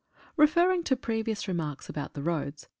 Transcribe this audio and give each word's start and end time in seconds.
EFERRING 0.39 0.83
to 0.85 0.95
previous 0.95 1.47
remarks 1.47 1.87
about 1.87 2.15
the 2.15 2.23
roads. 2.23 2.67